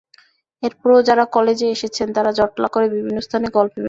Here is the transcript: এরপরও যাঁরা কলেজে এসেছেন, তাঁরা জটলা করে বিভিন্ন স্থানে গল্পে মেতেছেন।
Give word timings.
এরপরও 0.63 1.05
যাঁরা 1.07 1.25
কলেজে 1.35 1.67
এসেছেন, 1.71 2.07
তাঁরা 2.15 2.31
জটলা 2.39 2.67
করে 2.73 2.85
বিভিন্ন 2.95 3.19
স্থানে 3.21 3.47
গল্পে 3.49 3.69
মেতেছেন। 3.69 3.79